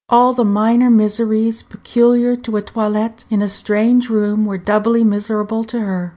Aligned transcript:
All 0.09 0.33
the 0.33 0.43
minor 0.43 0.89
miseries 0.89 1.61
peculiar 1.61 2.35
to 2.35 2.57
a 2.57 2.63
toilet 2.63 3.23
in 3.29 3.43
a 3.43 3.47
strange 3.47 4.09
room 4.09 4.47
were 4.47 4.57
doubly 4.57 5.03
miserable 5.03 5.63
to 5.65 5.79
her. 5.79 6.09